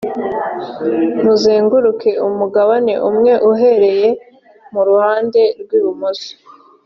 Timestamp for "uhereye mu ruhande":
3.51-5.41